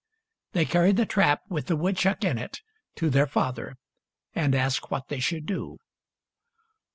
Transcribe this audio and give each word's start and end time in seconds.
They 0.53 0.65
carried 0.65 0.97
the 0.97 1.05
trap, 1.05 1.41
with 1.47 1.67
the 1.67 1.75
woodchuck 1.75 2.23
in 2.23 2.39
it, 2.39 2.61
to 2.95 3.11
their 3.11 3.27
father, 3.27 3.75
and 4.33 4.55
asked 4.55 4.89
what 4.89 5.09
they 5.09 5.19
should 5.19 5.45
do. 5.45 5.77